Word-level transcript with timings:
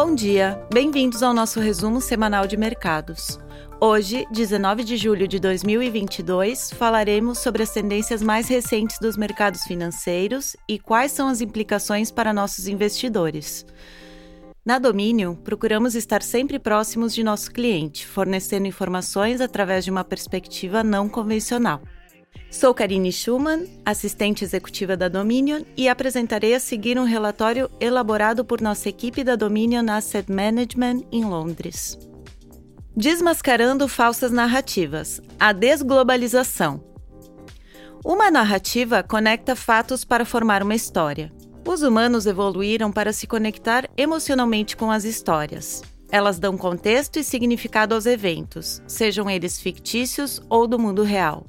Bom 0.00 0.14
dia, 0.14 0.64
bem-vindos 0.72 1.24
ao 1.24 1.34
nosso 1.34 1.58
resumo 1.58 2.00
semanal 2.00 2.46
de 2.46 2.56
mercados. 2.56 3.36
Hoje, 3.80 4.24
19 4.30 4.84
de 4.84 4.96
julho 4.96 5.26
de 5.26 5.40
2022, 5.40 6.70
falaremos 6.70 7.38
sobre 7.38 7.64
as 7.64 7.70
tendências 7.70 8.22
mais 8.22 8.46
recentes 8.46 9.00
dos 9.00 9.16
mercados 9.16 9.64
financeiros 9.64 10.56
e 10.68 10.78
quais 10.78 11.10
são 11.10 11.26
as 11.26 11.40
implicações 11.40 12.12
para 12.12 12.32
nossos 12.32 12.68
investidores. 12.68 13.66
Na 14.64 14.78
Domínio, 14.78 15.36
procuramos 15.42 15.96
estar 15.96 16.22
sempre 16.22 16.60
próximos 16.60 17.12
de 17.12 17.24
nosso 17.24 17.50
cliente, 17.50 18.06
fornecendo 18.06 18.68
informações 18.68 19.40
através 19.40 19.84
de 19.84 19.90
uma 19.90 20.04
perspectiva 20.04 20.84
não 20.84 21.08
convencional. 21.08 21.82
Sou 22.50 22.72
Karine 22.72 23.12
Schumann, 23.12 23.66
assistente 23.84 24.42
executiva 24.42 24.96
da 24.96 25.06
Dominion, 25.06 25.64
e 25.76 25.86
apresentarei 25.86 26.54
a 26.54 26.60
seguir 26.60 26.98
um 26.98 27.04
relatório 27.04 27.70
elaborado 27.78 28.42
por 28.42 28.62
nossa 28.62 28.88
equipe 28.88 29.22
da 29.22 29.36
Dominion 29.36 29.84
Asset 29.90 30.32
Management 30.32 31.02
em 31.12 31.24
Londres. 31.26 31.98
Desmascarando 32.96 33.86
falsas 33.86 34.32
narrativas 34.32 35.20
a 35.38 35.52
desglobalização. 35.52 36.82
Uma 38.02 38.30
narrativa 38.30 39.02
conecta 39.02 39.54
fatos 39.54 40.02
para 40.02 40.24
formar 40.24 40.62
uma 40.62 40.74
história. 40.74 41.30
Os 41.66 41.82
humanos 41.82 42.24
evoluíram 42.24 42.90
para 42.90 43.12
se 43.12 43.26
conectar 43.26 43.86
emocionalmente 43.94 44.74
com 44.74 44.90
as 44.90 45.04
histórias. 45.04 45.82
Elas 46.10 46.38
dão 46.38 46.56
contexto 46.56 47.18
e 47.18 47.24
significado 47.24 47.94
aos 47.94 48.06
eventos, 48.06 48.82
sejam 48.86 49.28
eles 49.28 49.60
fictícios 49.60 50.40
ou 50.48 50.66
do 50.66 50.78
mundo 50.78 51.02
real. 51.02 51.44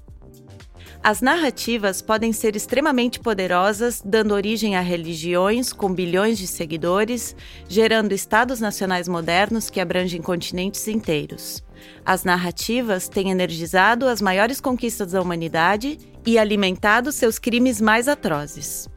As 1.02 1.21
narrativas 1.21 2.02
podem 2.02 2.34
ser 2.34 2.58
extremamente 2.58 3.21
poderosas, 3.21 4.02
dando 4.03 4.34
origem 4.34 4.76
a 4.76 4.81
religiões 4.81 5.71
com 5.71 5.94
bilhões 5.94 6.38
de 6.38 6.45
seguidores, 6.45 7.35
gerando 7.70 8.12
estados 8.12 8.60
nacionais 8.60 9.07
modernos 9.07 9.70
que 9.70 9.79
abrangem 9.79 10.21
continentes 10.21 10.85
inteiros. 10.90 11.63
As 12.05 12.26
narrativas 12.26 13.07
têm 13.07 13.32
energizado 13.32 14.07
as 14.07 14.21
maiores 14.21 14.59
conquistas 14.59 15.13
da 15.13 15.21
humanidade 15.21 15.98
e 16.26 16.37
alimentado 16.37 17.13
seus 17.13 17.40
crimes 17.40 17.79
mais 17.79 18.09
atrozes. 18.09 18.90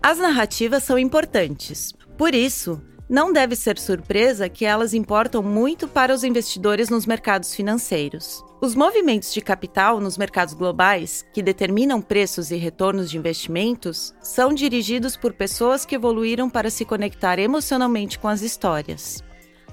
As 0.00 0.18
narrativas 0.18 0.84
são 0.84 0.96
importantes. 0.96 1.92
Por 2.16 2.34
isso, 2.34 2.80
não 3.14 3.32
deve 3.32 3.54
ser 3.54 3.78
surpresa 3.78 4.48
que 4.48 4.64
elas 4.64 4.92
importam 4.92 5.40
muito 5.40 5.86
para 5.86 6.12
os 6.12 6.24
investidores 6.24 6.88
nos 6.88 7.06
mercados 7.06 7.54
financeiros. 7.54 8.44
Os 8.60 8.74
movimentos 8.74 9.32
de 9.32 9.40
capital 9.40 10.00
nos 10.00 10.18
mercados 10.18 10.52
globais, 10.52 11.24
que 11.32 11.40
determinam 11.40 12.02
preços 12.02 12.50
e 12.50 12.56
retornos 12.56 13.08
de 13.08 13.16
investimentos, 13.16 14.12
são 14.20 14.52
dirigidos 14.52 15.16
por 15.16 15.32
pessoas 15.32 15.86
que 15.86 15.94
evoluíram 15.94 16.50
para 16.50 16.68
se 16.70 16.84
conectar 16.84 17.38
emocionalmente 17.38 18.18
com 18.18 18.26
as 18.26 18.42
histórias. 18.42 19.22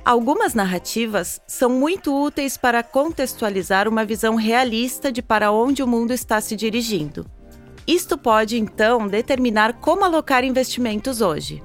Algumas 0.06 0.54
narrativas 0.54 1.42
são 1.48 1.72
muito 1.72 2.16
úteis 2.16 2.58
para 2.58 2.84
contextualizar 2.84 3.88
uma 3.88 4.06
visão 4.06 4.36
realista 4.36 5.12
de 5.12 5.24
para 5.24 5.52
onde 5.52 5.82
o 5.82 5.88
mundo 5.88 6.14
está 6.14 6.40
se 6.42 6.56
dirigindo. 6.56 7.26
Isto 7.88 8.20
pode, 8.20 8.60
então, 8.60 9.08
determinar 9.08 9.80
como 9.80 10.06
alocar 10.06 10.44
investimentos 10.44 11.22
hoje. 11.22 11.64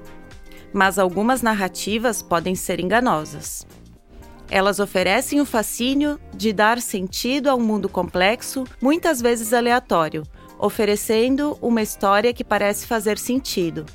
Mas 0.73 0.99
algumas 0.99 1.41
narrativas 1.41 2.21
podem 2.21 2.55
ser 2.55 2.79
enganosas. 2.79 3.65
Elas 4.49 4.79
oferecem 4.79 5.41
o 5.41 5.45
fascínio 5.45 6.19
de 6.33 6.53
dar 6.53 6.81
sentido 6.81 7.49
a 7.49 7.55
um 7.55 7.59
mundo 7.59 7.89
complexo, 7.89 8.63
muitas 8.81 9.21
vezes 9.21 9.51
aleatório, 9.51 10.23
oferecendo 10.57 11.57
uma 11.61 11.81
história 11.81 12.33
que 12.33 12.43
parece 12.43 12.87
fazer 12.87 13.17
sentido, 13.17 13.85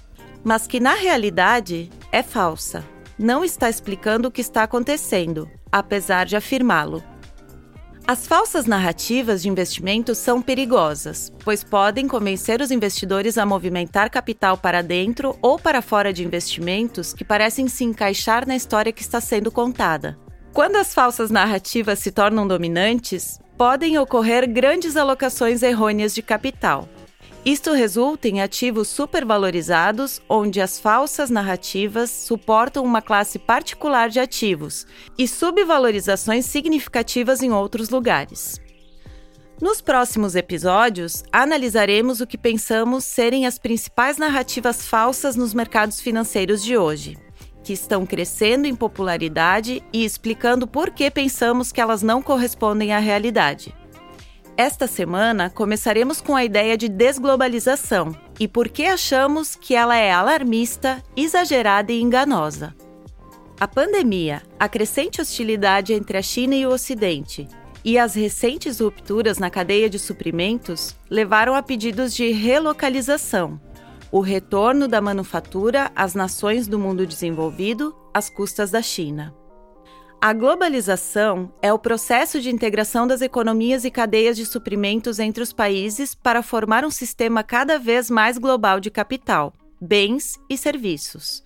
mas 0.45 0.67
que 0.67 0.79
na 0.79 0.95
realidade 0.95 1.91
é 2.11 2.23
falsa. 2.23 2.85
Não 3.19 3.45
está 3.45 3.71
explicando 3.71 4.29
o 4.29 4.31
que 4.31 4.41
está 4.41 4.63
acontecendo, 4.63 5.49
apesar 5.71 6.27
de 6.27 6.37
afirmá-lo. 6.37 7.03
As 8.05 8.27
falsas 8.27 8.67
narrativas 8.67 9.43
de 9.43 9.49
investimento 9.49 10.13
são 10.13 10.43
perigosas, 10.43 11.33
pois 11.45 11.63
podem 11.63 12.09
convencer 12.09 12.61
os 12.61 12.73
investidores 12.73 13.39
a 13.39 13.47
movimentar 13.47 14.11
capital 14.11 14.59
para 14.59 14.83
dentro 14.83 15.39
ou 15.41 15.57
para 15.57 15.81
fora 15.81 16.13
de 16.13 16.25
investimentos 16.25 17.13
que 17.13 17.25
parecem 17.25 17.69
se 17.69 17.85
encaixar 17.85 18.47
na 18.47 18.57
história 18.57 18.93
que 18.93 19.03
está 19.03 19.21
sendo 19.21 19.53
contada. 19.53 20.19
Quando 20.53 20.77
as 20.77 20.93
falsas 20.93 21.31
narrativas 21.31 22.01
se 22.01 22.11
tornam 22.11 22.47
dominantes, 22.47 23.39
podem 23.57 23.97
ocorrer 23.97 24.51
grandes 24.51 24.97
alocações 24.97 25.63
errôneas 25.63 26.13
de 26.13 26.23
capital. 26.23 26.89
Isto 27.45 27.73
resulta 27.73 28.29
em 28.29 28.41
ativos 28.41 28.87
supervalorizados, 28.87 30.21
onde 30.29 30.61
as 30.61 30.79
falsas 30.79 31.29
narrativas 31.29 32.09
suportam 32.09 32.85
uma 32.85 33.03
classe 33.03 33.37
particular 33.37 34.09
de 34.09 34.21
ativos 34.21 34.87
e 35.19 35.27
subvalorizações 35.27 36.47
significativas 36.47 37.43
em 37.43 37.51
outros 37.51 37.91
lugares. 37.91 38.61
Nos 39.61 39.81
próximos 39.81 40.37
episódios, 40.37 41.25
analisaremos 41.33 42.21
o 42.21 42.27
que 42.27 42.39
pensamos 42.39 43.05
serem 43.05 43.45
as 43.45 43.59
principais 43.59 44.19
narrativas 44.19 44.87
falsas 44.87 45.35
nos 45.35 45.53
mercados 45.53 46.01
financeiros 46.01 46.63
de 46.63 46.77
hoje 46.77 47.17
que 47.63 47.73
estão 47.73 48.05
crescendo 48.05 48.67
em 48.67 48.75
popularidade 48.75 49.83
e 49.93 50.05
explicando 50.05 50.67
por 50.67 50.91
que 50.91 51.09
pensamos 51.11 51.71
que 51.71 51.81
elas 51.81 52.03
não 52.03 52.21
correspondem 52.21 52.93
à 52.93 52.99
realidade. 52.99 53.73
Esta 54.57 54.87
semana 54.87 55.49
começaremos 55.49 56.21
com 56.21 56.37
a 56.37 56.45
ideia 56.45 56.77
de 56.77 56.87
desglobalização 56.87 58.15
e 58.39 58.47
por 58.47 58.69
que 58.69 58.85
achamos 58.85 59.55
que 59.55 59.75
ela 59.75 59.97
é 59.97 60.13
alarmista, 60.13 61.03
exagerada 61.17 61.91
e 61.91 62.01
enganosa. 62.01 62.75
A 63.59 63.67
pandemia, 63.67 64.43
a 64.59 64.69
crescente 64.69 65.23
hostilidade 65.23 65.95
entre 65.95 66.19
a 66.19 66.23
China 66.23 66.55
e 66.55 66.67
o 66.67 66.71
Ocidente 66.71 67.49
e 67.83 67.99
as 67.99 68.15
recentes 68.15 68.81
rupturas 68.81 69.39
na 69.39 69.49
cadeia 69.49 69.89
de 69.89 69.99
suprimentos 69.99 70.95
levaram 71.09 71.55
a 71.55 71.63
pedidos 71.63 72.15
de 72.15 72.31
relocalização, 72.31 73.59
o 74.11 74.21
retorno 74.21 74.87
da 74.87 75.01
manufatura 75.01 75.91
às 75.97 76.15
nações 76.15 76.69
do 76.69 76.79
mundo 76.79 77.07
desenvolvido 77.07 77.97
às 78.13 78.29
custas 78.29 78.71
da 78.71 78.83
China. 78.83 79.35
A 80.25 80.33
globalização 80.33 81.53
é 81.61 81.73
o 81.73 81.79
processo 81.81 82.41
de 82.41 82.49
integração 82.49 83.09
das 83.09 83.23
economias 83.23 83.85
e 83.85 83.91
cadeias 83.91 84.37
de 84.37 84.47
suprimentos 84.47 85.19
entre 85.19 85.43
os 85.43 85.53
países 85.53 86.15
para 86.15 86.45
formar 86.45 86.85
um 86.85 86.93
sistema 86.93 87.43
cada 87.43 87.77
vez 87.77 88.09
mais 88.09 88.39
global 88.39 88.79
de 88.79 88.89
capital, 88.89 89.53
bens 89.81 90.39
e 90.49 90.57
serviços. 90.57 91.43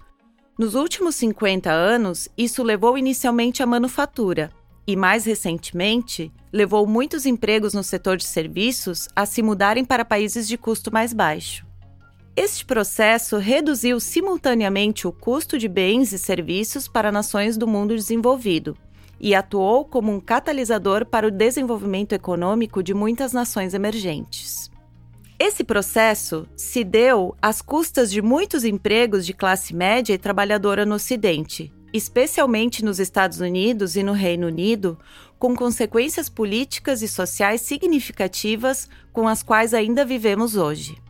Nos 0.59 0.75
últimos 0.75 1.15
50 1.15 1.73
anos, 1.73 2.29
isso 2.37 2.63
levou 2.63 2.99
inicialmente 2.99 3.63
à 3.63 3.67
manufatura 3.67 4.51
e, 4.87 4.95
mais 4.95 5.25
recentemente, 5.25 6.31
levou 6.53 6.87
muitos 6.87 7.25
empregos 7.25 7.73
no 7.73 7.83
setor 7.83 8.19
de 8.19 8.27
serviços 8.27 9.09
a 9.17 9.25
se 9.25 9.43
mudarem 9.43 9.87
para 9.87 10.05
países 10.05 10.47
de 10.47 10.59
custo 10.59 10.93
mais 10.93 11.15
baixo. 11.15 11.66
Este 12.37 12.67
processo 12.67 13.39
reduziu 13.39 13.99
simultaneamente 13.99 15.09
o 15.09 15.13
custo 15.13 15.57
de 15.57 15.67
bens 15.67 16.13
e 16.13 16.19
serviços 16.19 16.87
para 16.87 17.11
nações 17.11 17.57
do 17.57 17.67
mundo 17.67 17.95
desenvolvido 17.95 18.77
e 19.19 19.35
atuou 19.35 19.87
como 19.87 20.13
um 20.13 20.21
catalisador 20.21 21.07
para 21.07 21.27
o 21.27 21.31
desenvolvimento 21.31 22.13
econômico 22.13 22.83
de 22.83 22.93
muitas 22.93 23.33
nações 23.33 23.73
emergentes. 23.73 24.71
Esse 25.39 25.65
processo 25.65 26.47
se 26.55 26.85
deu 26.85 27.35
às 27.41 27.63
custas 27.63 28.11
de 28.11 28.21
muitos 28.21 28.65
empregos 28.65 29.25
de 29.25 29.33
classe 29.33 29.75
média 29.75 30.13
e 30.13 30.19
trabalhadora 30.19 30.85
no 30.85 30.97
Ocidente, 30.97 31.73
especialmente 31.91 32.85
nos 32.85 33.01
Estados 33.01 33.41
Unidos 33.41 33.97
e 33.97 34.03
no 34.03 34.13
Reino 34.13 34.47
Unido, 34.47 34.99
com 35.39 35.57
consequências 35.57 36.29
políticas 36.29 37.01
e 37.01 37.09
sociais 37.09 37.63
significativas 37.63 38.91
com 39.11 39.27
as 39.27 39.43
quais 39.43 39.73
ainda 39.73 40.05
vivemos 40.05 40.55
hoje. 40.55 41.06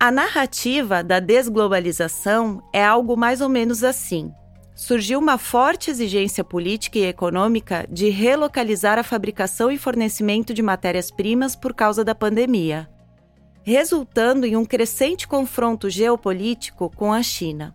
A 0.00 0.12
narrativa 0.12 1.02
da 1.02 1.18
desglobalização 1.18 2.62
é 2.72 2.84
algo 2.84 3.16
mais 3.16 3.40
ou 3.40 3.48
menos 3.48 3.82
assim. 3.82 4.32
Surgiu 4.72 5.18
uma 5.18 5.36
forte 5.38 5.90
exigência 5.90 6.44
política 6.44 7.00
e 7.00 7.06
econômica 7.06 7.84
de 7.90 8.08
relocalizar 8.08 8.96
a 8.96 9.02
fabricação 9.02 9.72
e 9.72 9.76
fornecimento 9.76 10.54
de 10.54 10.62
matérias-primas 10.62 11.56
por 11.56 11.74
causa 11.74 12.04
da 12.04 12.14
pandemia, 12.14 12.88
resultando 13.64 14.46
em 14.46 14.56
um 14.56 14.64
crescente 14.64 15.26
confronto 15.26 15.90
geopolítico 15.90 16.88
com 16.94 17.12
a 17.12 17.20
China. 17.20 17.74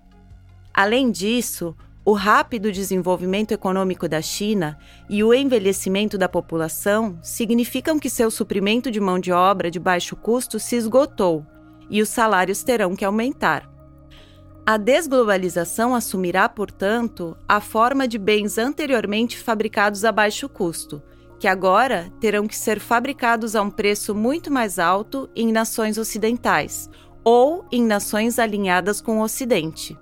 Além 0.74 1.12
disso, 1.12 1.76
o 2.06 2.14
rápido 2.14 2.72
desenvolvimento 2.72 3.52
econômico 3.52 4.08
da 4.08 4.22
China 4.22 4.80
e 5.10 5.26
o 5.26 5.34
envelhecimento 5.34 6.18
da 6.18 6.30
população 6.30 7.20
significam 7.22 8.00
que 8.00 8.10
seu 8.10 8.32
suprimento 8.32 8.90
de 8.90 9.02
mão 9.02 9.20
de 9.20 9.34
obra 9.34 9.70
de 9.70 9.78
baixo 9.78 10.16
custo 10.16 10.58
se 10.58 10.78
esgotou 10.78 11.46
e 11.90 12.02
os 12.02 12.10
salários 12.10 12.64
terão 12.64 12.96
que 12.96 13.06
aumentar. 13.06 13.70
A 14.66 14.78
desglobalização 14.78 15.94
assumirá, 15.94 16.48
portanto, 16.48 17.38
a 17.48 17.60
forma 17.60 18.08
de 18.08 18.18
bens 18.18 18.58
anteriormente 18.58 19.38
fabricados 19.38 20.06
a 20.06 20.12
baixo 20.12 20.48
custo, 20.48 21.02
que 21.38 21.48
agora 21.50 22.10
terão 22.22 22.48
que 22.48 22.56
ser 22.56 22.80
fabricados 22.80 23.56
a 23.56 23.62
um 23.62 23.70
preço 23.70 24.16
muito 24.16 24.50
mais 24.50 24.80
alto 24.80 25.30
em 25.36 25.52
nações 25.52 25.98
ocidentais 25.98 26.90
ou 27.26 27.66
em 27.70 27.84
nações 27.84 28.40
alinhadas 28.40 29.02
com 29.02 29.20
o 29.20 29.24
Ocidente. 29.24 29.98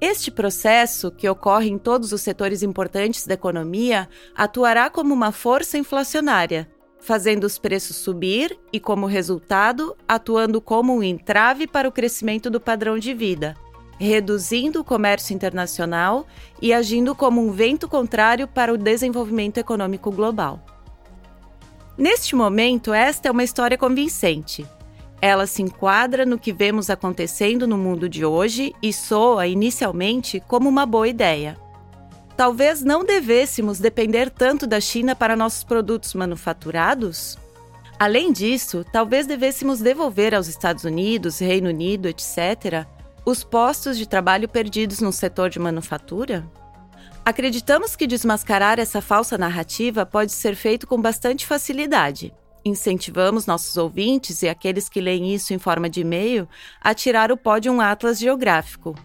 Este 0.00 0.30
processo, 0.30 1.10
que 1.10 1.28
ocorre 1.28 1.68
em 1.68 1.78
todos 1.78 2.12
os 2.12 2.20
setores 2.20 2.62
importantes 2.62 3.26
da 3.26 3.34
economia, 3.34 4.08
atuará 4.34 4.90
como 4.90 5.14
uma 5.14 5.30
força 5.30 5.78
inflacionária, 5.78 6.68
fazendo 7.02 7.44
os 7.44 7.58
preços 7.58 7.96
subir 7.96 8.58
e, 8.72 8.78
como 8.78 9.06
resultado, 9.06 9.96
atuando 10.06 10.60
como 10.60 10.96
um 10.96 11.02
entrave 11.02 11.66
para 11.66 11.88
o 11.88 11.92
crescimento 11.92 12.48
do 12.48 12.60
padrão 12.60 12.96
de 12.96 13.12
vida, 13.12 13.56
reduzindo 13.98 14.80
o 14.80 14.84
comércio 14.84 15.34
internacional 15.34 16.26
e 16.60 16.72
agindo 16.72 17.14
como 17.14 17.44
um 17.44 17.50
vento 17.50 17.88
contrário 17.88 18.46
para 18.46 18.72
o 18.72 18.78
desenvolvimento 18.78 19.58
econômico 19.58 20.10
global. 20.12 20.64
Neste 21.98 22.36
momento, 22.36 22.94
esta 22.94 23.28
é 23.28 23.30
uma 23.30 23.44
história 23.44 23.76
convincente. 23.76 24.64
Ela 25.20 25.46
se 25.46 25.62
enquadra 25.62 26.24
no 26.24 26.38
que 26.38 26.52
vemos 26.52 26.88
acontecendo 26.88 27.66
no 27.66 27.76
mundo 27.76 28.08
de 28.08 28.24
hoje 28.24 28.72
e 28.82 28.92
soa 28.92 29.46
inicialmente 29.46 30.40
como 30.48 30.68
uma 30.68 30.86
boa 30.86 31.06
ideia. 31.06 31.61
Talvez 32.36 32.82
não 32.82 33.04
devêssemos 33.04 33.78
depender 33.78 34.30
tanto 34.30 34.66
da 34.66 34.80
China 34.80 35.14
para 35.14 35.36
nossos 35.36 35.62
produtos 35.62 36.14
manufaturados? 36.14 37.38
Além 37.98 38.32
disso, 38.32 38.84
talvez 38.90 39.26
devêssemos 39.26 39.80
devolver 39.80 40.34
aos 40.34 40.48
Estados 40.48 40.84
Unidos, 40.84 41.38
Reino 41.38 41.68
Unido, 41.68 42.08
etc., 42.08 42.86
os 43.24 43.44
postos 43.44 43.96
de 43.96 44.08
trabalho 44.08 44.48
perdidos 44.48 45.00
no 45.00 45.12
setor 45.12 45.50
de 45.50 45.58
manufatura? 45.58 46.44
Acreditamos 47.24 47.94
que 47.94 48.08
desmascarar 48.08 48.80
essa 48.80 49.00
falsa 49.00 49.38
narrativa 49.38 50.04
pode 50.04 50.32
ser 50.32 50.56
feito 50.56 50.88
com 50.88 51.00
bastante 51.00 51.46
facilidade. 51.46 52.34
Incentivamos 52.64 53.46
nossos 53.46 53.76
ouvintes 53.76 54.42
e 54.42 54.48
aqueles 54.48 54.88
que 54.88 55.00
leem 55.00 55.32
isso 55.32 55.54
em 55.54 55.58
forma 55.58 55.88
de 55.88 56.00
e-mail 56.00 56.48
a 56.80 56.92
tirar 56.94 57.30
o 57.30 57.36
pó 57.36 57.58
de 57.58 57.70
um 57.70 57.80
atlas 57.80 58.18
geográfico. 58.18 58.96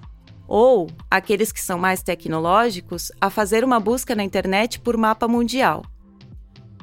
Ou, 0.47 0.87
aqueles 1.11 1.51
que 1.51 1.61
são 1.61 1.77
mais 1.77 2.01
tecnológicos, 2.01 3.11
a 3.19 3.29
fazer 3.29 3.63
uma 3.63 3.79
busca 3.79 4.15
na 4.15 4.23
internet 4.23 4.79
por 4.79 4.95
mapa 4.95 5.27
mundial. 5.27 5.83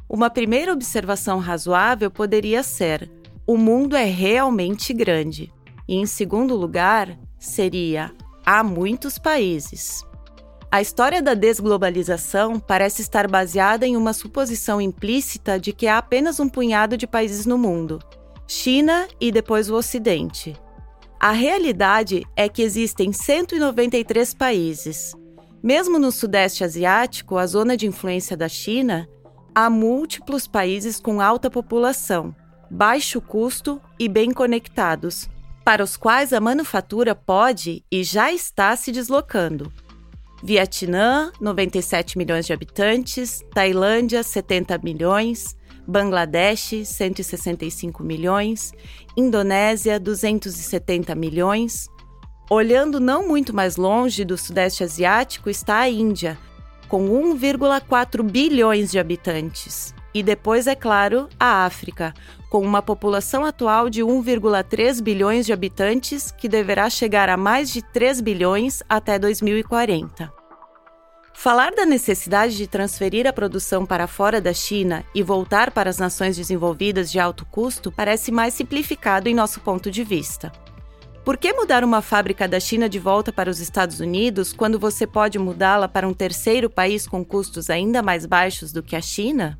Uma 0.09 0.29
primeira 0.29 0.73
observação 0.73 1.39
razoável 1.39 2.11
poderia 2.11 2.63
ser: 2.63 3.11
o 3.47 3.57
mundo 3.57 3.97
é 3.97 4.05
realmente 4.05 4.93
grande. 4.93 5.53
E, 5.89 5.97
em 5.97 6.07
segundo 6.07 6.55
lugar, 6.55 7.19
seria: 7.39 8.13
há 8.45 8.63
muitos 8.63 9.19
países. 9.19 10.05
A 10.71 10.83
história 10.83 11.23
da 11.23 11.35
desglobalização 11.35 12.59
parece 12.59 13.01
estar 13.01 13.31
baseada 13.31 13.87
em 13.87 13.97
uma 13.97 14.13
suposição 14.13 14.81
implícita 14.81 15.59
de 15.59 15.73
que 15.73 15.87
há 15.87 15.99
apenas 15.99 16.41
um 16.41 16.49
punhado 16.49 16.97
de 16.97 17.07
países 17.07 17.47
no 17.47 17.57
mundo: 17.57 17.99
China 18.47 19.09
e 19.21 19.33
depois 19.33 19.71
o 19.71 19.75
Ocidente. 19.75 20.55
A 21.25 21.33
realidade 21.33 22.23
é 22.37 22.51
que 22.51 22.61
existem 22.61 23.11
193 23.11 24.35
países. 24.35 25.15
Mesmo 25.63 25.99
no 25.99 26.13
Sudeste 26.13 26.63
Asiático, 26.63 27.39
a 27.39 27.47
zona 27.47 27.79
de 27.79 27.87
influência 27.87 28.37
da 28.37 28.47
China, 28.47 29.09
há 29.55 29.71
múltiplos 29.71 30.47
países 30.47 31.01
com 31.01 31.23
alta 31.23 31.51
população, 31.51 32.37
baixo 32.71 33.23
custo 33.23 33.81
e 33.99 34.07
bem 34.07 34.33
conectados, 34.33 35.27
para 35.65 35.83
os 35.83 35.97
quais 35.97 36.31
a 36.35 36.41
manufatura 36.43 37.15
pode 37.15 37.83
e 37.91 38.05
já 38.05 38.31
está 38.31 38.77
se 38.77 38.93
deslocando. 38.93 39.73
Vietnã, 40.43 41.33
97 41.41 42.19
milhões 42.19 42.45
de 42.45 42.53
habitantes, 42.53 43.43
Tailândia, 43.55 44.23
70 44.23 44.77
milhões, 44.85 45.57
Bangladesh, 45.87 46.85
165 46.85 48.03
milhões, 48.03 48.73
Indonésia, 49.17 50.01
270 50.01 51.15
milhões. 51.15 51.89
Olhando 52.51 53.01
não 53.01 53.27
muito 53.27 53.55
mais 53.55 53.77
longe 53.77 54.25
do 54.25 54.37
Sudeste 54.37 54.85
Asiático 54.85 55.49
está 55.49 55.79
a 55.79 55.89
Índia, 55.89 56.39
com 56.89 57.09
1,4 57.09 58.23
bilhões 58.23 58.91
de 58.91 58.99
habitantes. 58.99 59.95
E 60.13 60.23
depois, 60.23 60.67
é 60.67 60.75
claro, 60.75 61.29
a 61.41 61.65
África, 61.65 62.15
com 62.49 62.61
uma 62.61 62.81
população 62.81 63.45
atual 63.45 63.91
de 63.91 64.03
1,3 64.03 65.03
bilhões 65.03 65.45
de 65.45 65.53
habitantes, 65.53 66.31
que 66.31 66.49
deverá 66.49 66.89
chegar 66.89 67.29
a 67.29 67.37
mais 67.37 67.73
de 67.73 67.83
3 67.83 68.21
bilhões 68.21 68.83
até 68.89 69.19
2040. 69.19 70.33
Falar 71.37 71.73
da 71.75 71.85
necessidade 71.85 72.57
de 72.57 72.67
transferir 72.67 73.27
a 73.27 73.33
produção 73.33 73.85
para 73.85 74.07
fora 74.07 74.41
da 74.41 74.55
China 74.55 75.05
e 75.15 75.23
voltar 75.23 75.73
para 75.73 75.91
as 75.91 75.99
nações 75.99 76.37
desenvolvidas 76.37 77.13
de 77.13 77.19
alto 77.19 77.45
custo 77.45 77.93
parece 77.93 78.33
mais 78.33 78.55
simplificado 78.55 79.29
em 79.29 79.35
nosso 79.35 79.61
ponto 79.61 79.91
de 79.91 80.03
vista. 80.03 80.51
Por 81.23 81.37
que 81.37 81.53
mudar 81.53 81.85
uma 81.85 82.01
fábrica 82.01 82.49
da 82.49 82.61
China 82.61 82.89
de 82.89 82.99
volta 82.99 83.31
para 83.33 83.51
os 83.51 83.59
Estados 83.61 84.01
Unidos 84.01 84.53
quando 84.55 84.79
você 84.79 85.07
pode 85.07 85.39
mudá-la 85.39 85.89
para 85.89 86.09
um 86.09 86.15
terceiro 86.15 86.71
país 86.71 87.07
com 87.07 87.23
custos 87.23 87.69
ainda 87.69 88.03
mais 88.03 88.25
baixos 88.25 88.73
do 88.73 88.83
que 88.83 88.97
a 88.97 89.01
China? 89.03 89.59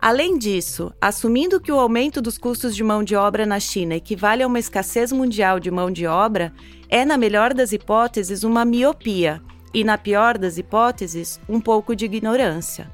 Além 0.00 0.38
disso, 0.38 0.94
assumindo 1.00 1.60
que 1.60 1.72
o 1.72 1.80
aumento 1.80 2.22
dos 2.22 2.38
custos 2.38 2.74
de 2.74 2.84
mão 2.84 3.02
de 3.02 3.16
obra 3.16 3.44
na 3.44 3.58
China 3.58 3.96
equivale 3.96 4.44
a 4.44 4.46
uma 4.46 4.60
escassez 4.60 5.12
mundial 5.12 5.58
de 5.58 5.70
mão 5.70 5.90
de 5.90 6.06
obra, 6.06 6.52
é, 6.88 7.04
na 7.04 7.18
melhor 7.18 7.52
das 7.52 7.72
hipóteses, 7.72 8.44
uma 8.44 8.64
miopia 8.64 9.42
e, 9.72 9.84
na 9.84 9.98
pior 9.98 10.38
das 10.38 10.58
hipóteses, 10.58 11.40
um 11.48 11.60
pouco 11.60 11.94
de 11.94 12.04
ignorância. 12.04 12.90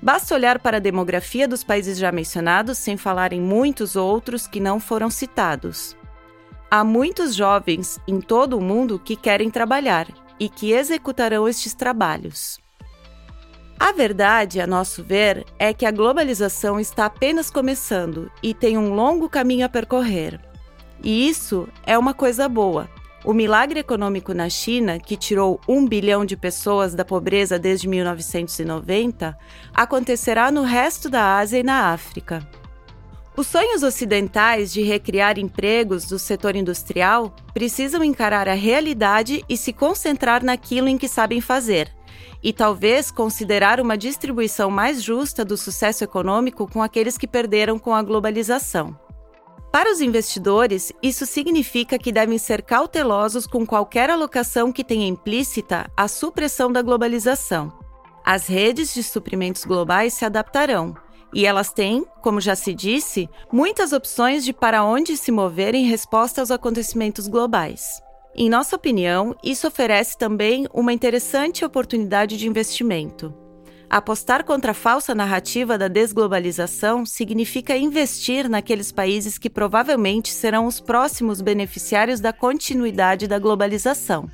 Basta 0.00 0.34
olhar 0.34 0.58
para 0.58 0.76
a 0.76 0.80
demografia 0.80 1.48
dos 1.48 1.64
países 1.64 1.98
já 1.98 2.12
mencionados, 2.12 2.78
sem 2.78 2.96
falar 2.96 3.32
em 3.32 3.40
muitos 3.40 3.96
outros 3.96 4.46
que 4.46 4.60
não 4.60 4.78
foram 4.78 5.10
citados. 5.10 5.96
Há 6.70 6.84
muitos 6.84 7.34
jovens 7.34 7.98
em 8.06 8.20
todo 8.20 8.58
o 8.58 8.62
mundo 8.62 8.98
que 8.98 9.16
querem 9.16 9.50
trabalhar 9.50 10.06
e 10.38 10.48
que 10.48 10.72
executarão 10.72 11.48
estes 11.48 11.74
trabalhos. 11.74 12.58
A 13.78 13.92
verdade, 13.92 14.60
a 14.60 14.66
nosso 14.66 15.04
ver, 15.04 15.44
é 15.58 15.72
que 15.72 15.84
a 15.84 15.90
globalização 15.90 16.80
está 16.80 17.06
apenas 17.06 17.50
começando 17.50 18.30
e 18.42 18.54
tem 18.54 18.78
um 18.78 18.94
longo 18.94 19.28
caminho 19.28 19.66
a 19.66 19.68
percorrer. 19.68 20.40
E 21.02 21.28
isso 21.28 21.68
é 21.84 21.96
uma 21.98 22.14
coisa 22.14 22.48
boa. 22.48 22.88
O 23.26 23.32
milagre 23.32 23.80
econômico 23.80 24.32
na 24.32 24.48
China, 24.48 25.00
que 25.00 25.16
tirou 25.16 25.60
um 25.66 25.84
bilhão 25.84 26.24
de 26.24 26.36
pessoas 26.36 26.94
da 26.94 27.04
pobreza 27.04 27.58
desde 27.58 27.88
1990, 27.88 29.36
acontecerá 29.74 30.52
no 30.52 30.62
resto 30.62 31.10
da 31.10 31.36
Ásia 31.36 31.58
e 31.58 31.64
na 31.64 31.92
África. 31.92 32.48
Os 33.36 33.48
sonhos 33.48 33.82
ocidentais 33.82 34.72
de 34.72 34.80
recriar 34.82 35.40
empregos 35.40 36.04
do 36.04 36.20
setor 36.20 36.54
industrial 36.54 37.34
precisam 37.52 38.04
encarar 38.04 38.48
a 38.48 38.54
realidade 38.54 39.44
e 39.48 39.56
se 39.56 39.72
concentrar 39.72 40.44
naquilo 40.44 40.86
em 40.86 40.96
que 40.96 41.08
sabem 41.08 41.40
fazer, 41.40 41.92
e 42.40 42.52
talvez 42.52 43.10
considerar 43.10 43.80
uma 43.80 43.98
distribuição 43.98 44.70
mais 44.70 45.02
justa 45.02 45.44
do 45.44 45.56
sucesso 45.56 46.04
econômico 46.04 46.70
com 46.70 46.80
aqueles 46.80 47.18
que 47.18 47.26
perderam 47.26 47.76
com 47.76 47.92
a 47.92 48.04
globalização. 48.04 48.96
Para 49.76 49.92
os 49.92 50.00
investidores, 50.00 50.90
isso 51.02 51.26
significa 51.26 51.98
que 51.98 52.10
devem 52.10 52.38
ser 52.38 52.62
cautelosos 52.62 53.46
com 53.46 53.66
qualquer 53.66 54.08
alocação 54.08 54.72
que 54.72 54.82
tenha 54.82 55.06
implícita 55.06 55.86
a 55.94 56.08
supressão 56.08 56.72
da 56.72 56.80
globalização. 56.80 57.70
As 58.24 58.46
redes 58.46 58.94
de 58.94 59.02
suprimentos 59.02 59.66
globais 59.66 60.14
se 60.14 60.24
adaptarão, 60.24 60.96
e 61.30 61.44
elas 61.44 61.74
têm, 61.74 62.06
como 62.22 62.40
já 62.40 62.56
se 62.56 62.72
disse, 62.72 63.28
muitas 63.52 63.92
opções 63.92 64.46
de 64.46 64.54
para 64.54 64.82
onde 64.82 65.14
se 65.14 65.30
mover 65.30 65.74
em 65.74 65.84
resposta 65.84 66.40
aos 66.40 66.50
acontecimentos 66.50 67.28
globais. 67.28 68.00
Em 68.34 68.48
nossa 68.48 68.76
opinião, 68.76 69.36
isso 69.44 69.68
oferece 69.68 70.16
também 70.16 70.66
uma 70.72 70.94
interessante 70.94 71.66
oportunidade 71.66 72.38
de 72.38 72.48
investimento. 72.48 73.45
Apostar 73.88 74.42
contra 74.42 74.72
a 74.72 74.74
falsa 74.74 75.14
narrativa 75.14 75.78
da 75.78 75.86
desglobalização 75.86 77.06
significa 77.06 77.76
investir 77.76 78.48
naqueles 78.48 78.90
países 78.90 79.38
que 79.38 79.48
provavelmente 79.48 80.32
serão 80.32 80.66
os 80.66 80.80
próximos 80.80 81.40
beneficiários 81.40 82.18
da 82.18 82.32
continuidade 82.32 83.28
da 83.28 83.38
globalização. 83.38 84.28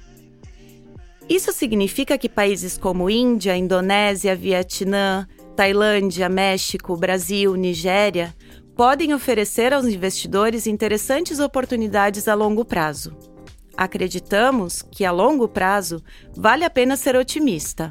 Isso 1.28 1.52
significa 1.52 2.16
que 2.16 2.28
países 2.28 2.78
como 2.78 3.10
Índia, 3.10 3.56
Indonésia, 3.56 4.34
Vietnã, 4.34 5.26
Tailândia, 5.54 6.28
México, 6.28 6.96
Brasil, 6.96 7.54
Nigéria 7.54 8.34
podem 8.74 9.12
oferecer 9.12 9.72
aos 9.74 9.86
investidores 9.86 10.66
interessantes 10.66 11.38
oportunidades 11.38 12.26
a 12.26 12.34
longo 12.34 12.64
prazo. 12.64 13.14
Acreditamos 13.76 14.82
que, 14.82 15.04
a 15.04 15.12
longo 15.12 15.46
prazo, 15.46 16.02
vale 16.34 16.64
a 16.64 16.70
pena 16.70 16.96
ser 16.96 17.16
otimista. 17.16 17.90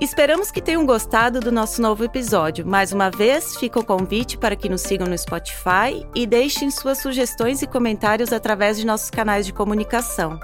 Esperamos 0.00 0.52
que 0.52 0.62
tenham 0.62 0.86
gostado 0.86 1.40
do 1.40 1.50
nosso 1.50 1.82
novo 1.82 2.04
episódio. 2.04 2.64
Mais 2.64 2.92
uma 2.92 3.10
vez, 3.10 3.56
fica 3.56 3.80
o 3.80 3.84
convite 3.84 4.38
para 4.38 4.54
que 4.54 4.68
nos 4.68 4.82
sigam 4.82 5.08
no 5.08 5.18
Spotify 5.18 6.06
e 6.14 6.24
deixem 6.24 6.70
suas 6.70 6.98
sugestões 6.98 7.62
e 7.62 7.66
comentários 7.66 8.32
através 8.32 8.78
de 8.78 8.86
nossos 8.86 9.10
canais 9.10 9.44
de 9.44 9.52
comunicação. 9.52 10.38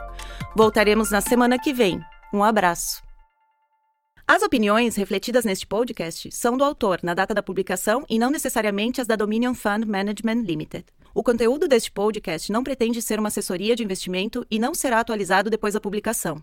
Voltaremos 0.57 1.13
na 1.13 1.21
semana 1.21 1.57
que 1.57 1.73
vem. 1.73 2.01
Um 2.33 2.43
abraço. 2.43 3.01
As 4.27 4.43
opiniões 4.43 4.97
refletidas 4.97 5.45
neste 5.45 5.69
podcast 5.69 6.33
são 6.33 6.57
do 6.57 6.65
autor 6.65 6.99
na 7.05 7.15
data 7.15 7.33
da 7.33 7.43
publicação 7.43 8.05
e 8.11 8.19
não 8.19 8.31
necessariamente 8.31 9.01
as 9.01 9.07
da 9.07 9.15
Dominion 9.15 9.55
Fund 9.55 9.85
Management 9.85 10.43
Limited. 10.43 10.87
O 11.15 11.23
conteúdo 11.23 11.69
deste 11.69 11.93
podcast 11.93 12.51
não 12.51 12.65
pretende 12.65 13.01
ser 13.01 13.21
uma 13.21 13.29
assessoria 13.29 13.77
de 13.77 13.85
investimento 13.85 14.45
e 14.51 14.59
não 14.59 14.75
será 14.75 14.99
atualizado 14.99 15.49
depois 15.49 15.75
da 15.75 15.81
publicação. 15.81 16.43